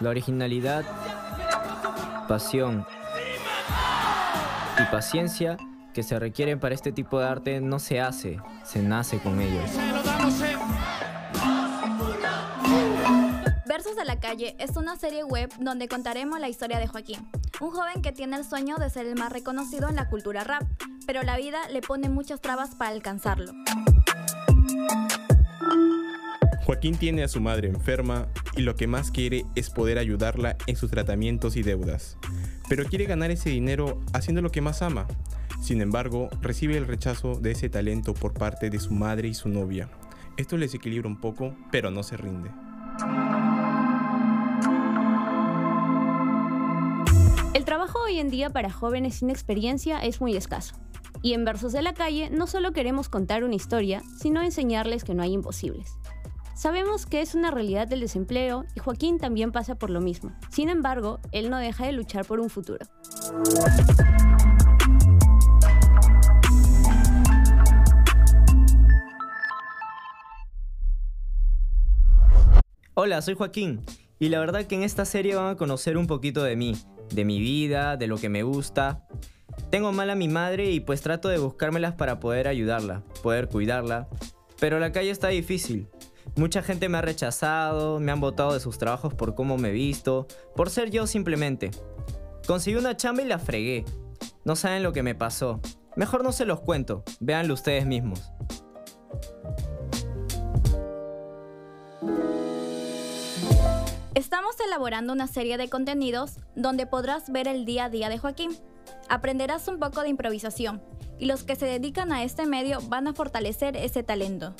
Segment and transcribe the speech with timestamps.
[0.00, 0.84] La originalidad,
[2.26, 2.86] pasión
[4.78, 5.58] y paciencia
[5.92, 9.70] que se requieren para este tipo de arte no se hace, se nace con ellos.
[13.66, 17.28] Versos de la calle es una serie web donde contaremos la historia de Joaquín,
[17.60, 20.62] un joven que tiene el sueño de ser el más reconocido en la cultura rap,
[21.06, 23.52] pero la vida le pone muchas trabas para alcanzarlo.
[26.70, 30.76] Joaquín tiene a su madre enferma y lo que más quiere es poder ayudarla en
[30.76, 32.16] sus tratamientos y deudas.
[32.68, 35.08] Pero quiere ganar ese dinero haciendo lo que más ama.
[35.60, 39.48] Sin embargo, recibe el rechazo de ese talento por parte de su madre y su
[39.48, 39.90] novia.
[40.36, 42.52] Esto le desequilibra un poco, pero no se rinde.
[47.52, 50.76] El trabajo hoy en día para jóvenes sin experiencia es muy escaso.
[51.20, 55.14] Y en Versos de la Calle no solo queremos contar una historia, sino enseñarles que
[55.14, 55.98] no hay imposibles.
[56.60, 60.36] Sabemos que es una realidad del desempleo y Joaquín también pasa por lo mismo.
[60.50, 62.84] Sin embargo, él no deja de luchar por un futuro.
[72.92, 73.80] Hola, soy Joaquín
[74.18, 76.76] y la verdad que en esta serie van a conocer un poquito de mí,
[77.08, 79.06] de mi vida, de lo que me gusta.
[79.70, 84.10] Tengo mal a mi madre y pues trato de buscármelas para poder ayudarla, poder cuidarla,
[84.58, 85.88] pero la calle está difícil.
[86.36, 89.72] Mucha gente me ha rechazado, me han botado de sus trabajos por cómo me he
[89.72, 91.70] visto, por ser yo simplemente.
[92.46, 93.84] Conseguí una chamba y la fregué.
[94.44, 95.60] No saben lo que me pasó.
[95.96, 98.32] Mejor no se los cuento, véanlo ustedes mismos.
[104.14, 108.50] Estamos elaborando una serie de contenidos donde podrás ver el día a día de Joaquín.
[109.08, 110.82] Aprenderás un poco de improvisación
[111.18, 114.54] y los que se dedican a este medio van a fortalecer ese talento.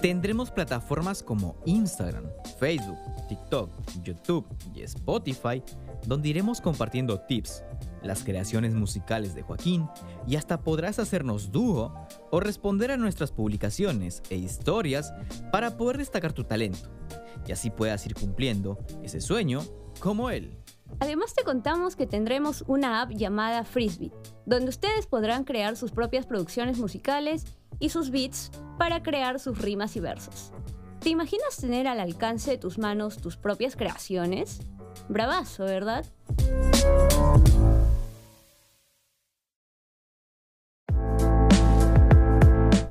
[0.00, 2.24] Tendremos plataformas como Instagram,
[2.58, 3.70] Facebook, TikTok,
[4.02, 5.62] YouTube y Spotify,
[6.06, 7.62] donde iremos compartiendo tips,
[8.02, 9.88] las creaciones musicales de Joaquín
[10.26, 11.94] y hasta podrás hacernos dúo
[12.32, 15.14] o responder a nuestras publicaciones e historias
[15.52, 16.90] para poder destacar tu talento
[17.46, 19.62] y así puedas ir cumpliendo ese sueño
[20.00, 20.56] como él.
[21.00, 24.12] Además te contamos que tendremos una app llamada Frisbeat,
[24.46, 27.44] donde ustedes podrán crear sus propias producciones musicales
[27.82, 30.52] y sus beats para crear sus rimas y versos.
[31.00, 34.60] ¿Te imaginas tener al alcance de tus manos tus propias creaciones?
[35.08, 36.06] Bravazo, ¿verdad?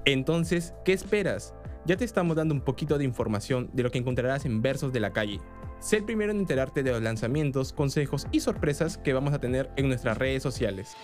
[0.04, 1.54] Entonces, ¿qué esperas?
[1.86, 5.00] Ya te estamos dando un poquito de información de lo que encontrarás en Versos de
[5.00, 5.40] la Calle.
[5.80, 9.72] Sé el primero en enterarte de los lanzamientos, consejos y sorpresas que vamos a tener
[9.78, 10.98] en nuestras redes sociales.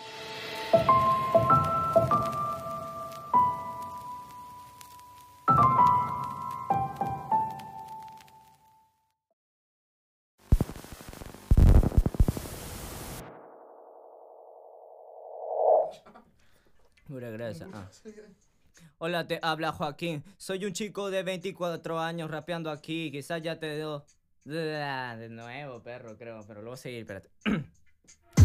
[17.10, 17.70] Muchas gracias.
[17.74, 17.90] Ah.
[19.00, 20.24] Hola, te habla Joaquín.
[20.38, 23.12] Soy un chico de 24 años rapeando aquí.
[23.12, 24.06] Quizás ya te dio...
[24.44, 26.44] De nuevo, perro, creo.
[26.48, 27.30] Pero lo voy a seguir, espérate.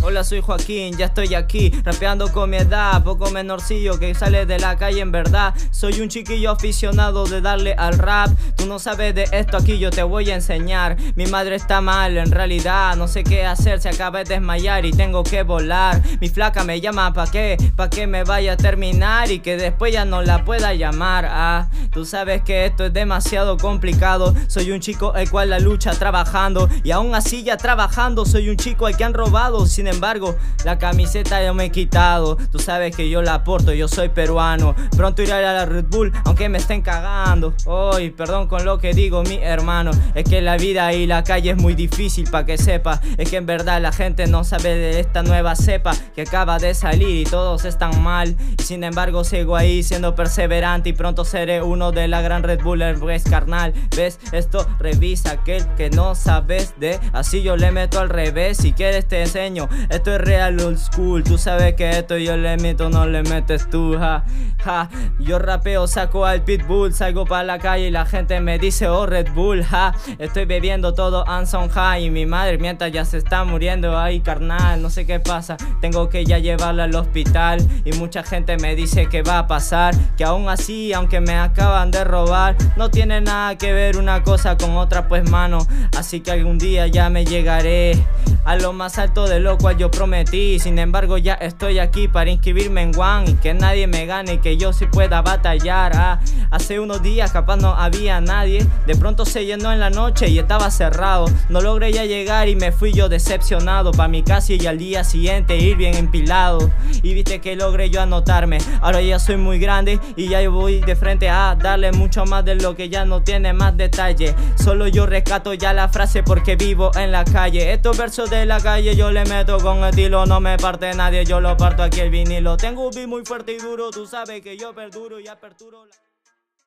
[0.05, 4.59] Hola, soy Joaquín, ya estoy aquí, rapeando con mi edad, poco menorcillo que sale de
[4.59, 5.55] la calle en verdad.
[5.71, 8.29] Soy un chiquillo aficionado de darle al rap.
[8.57, 10.97] Tú no sabes de esto aquí, yo te voy a enseñar.
[11.15, 14.91] Mi madre está mal, en realidad, no sé qué hacer, se acaba de desmayar y
[14.91, 16.03] tengo que volar.
[16.21, 19.93] Mi flaca me llama pa' qué, pa' que me vaya a terminar y que después
[19.93, 21.29] ya no la pueda llamar.
[21.31, 24.35] Ah, tú sabes que esto es demasiado complicado.
[24.49, 28.27] Soy un chico el cual la lucha trabajando y aún así ya trabajando.
[28.27, 32.37] Soy un chico al que han robado, sin embargo, la camiseta yo me he quitado.
[32.51, 34.75] Tú sabes que yo la aporto, yo soy peruano.
[34.97, 37.55] Pronto iré a la Red Bull, aunque me estén cagando.
[37.67, 39.91] Hoy, perdón con lo que digo, mi hermano.
[40.15, 43.01] Es que la vida y la calle es muy difícil para que sepa.
[43.17, 46.75] Es que en verdad la gente no sabe de esta nueva cepa que acaba de
[46.75, 48.37] salir y todos están mal.
[48.63, 52.83] Sin embargo, sigo ahí siendo perseverante y pronto seré uno de la gran Red Bull,
[52.99, 53.73] pues carnal.
[53.97, 54.19] ¿Ves?
[54.33, 56.99] Esto revisa aquel que no sabes de.
[57.13, 58.59] Así yo le meto al revés.
[58.59, 59.69] Si quieres, te enseño.
[59.91, 63.69] Esto es real old school, tú sabes que esto yo le meto, no le metes
[63.69, 64.25] tú, ja,
[64.65, 64.89] ja.
[65.19, 69.07] Yo rapeo, saco al pitbull, salgo para la calle y la gente me dice, oh
[69.07, 69.95] Red Bull, ja.
[70.19, 74.81] Estoy bebiendo todo Anson High y mi madre mientras ya se está muriendo, ay carnal,
[74.83, 79.07] no sé qué pasa, tengo que ya llevarla al hospital y mucha gente me dice
[79.07, 83.57] que va a pasar, que aún así, aunque me acaban de robar, no tiene nada
[83.57, 88.03] que ver una cosa con otra, pues mano, así que algún día ya me llegaré
[88.45, 90.59] a lo más alto de lo cual yo prometí.
[90.59, 94.57] Sin embargo, ya estoy aquí para inscribirme en One que nadie me gane y que
[94.57, 95.93] yo sí pueda batallar.
[95.95, 100.29] Ah, hace unos días capaz no había nadie, de pronto se llenó en la noche
[100.29, 101.27] y estaba cerrado.
[101.49, 105.05] No logré ya llegar y me fui yo decepcionado pa mi casa y al día
[105.05, 106.71] siguiente ir bien empilado.
[107.03, 108.59] Y viste que logré yo anotarme.
[108.81, 112.57] Ahora ya soy muy grande y ya voy de frente a darle mucho más de
[112.57, 114.35] lo que ya no tiene más detalle.
[114.57, 117.73] Solo yo rescato ya la frase porque vivo en la calle.
[117.73, 121.39] Estos versos de la calle yo le meto con estilo, no me parte nadie, yo
[121.41, 122.57] lo parto aquí el vinilo.
[122.57, 125.85] Tengo un beat muy fuerte y duro, tú sabes que yo perduro y aperturo.
[125.85, 126.12] La...